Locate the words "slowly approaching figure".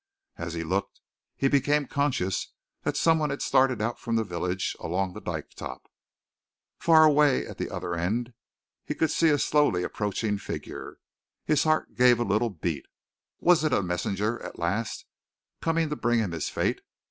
9.37-10.97